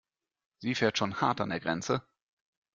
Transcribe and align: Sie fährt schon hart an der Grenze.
Sie 0.57 0.73
fährt 0.73 0.97
schon 0.97 1.21
hart 1.21 1.41
an 1.41 1.49
der 1.49 1.59
Grenze. 1.59 2.01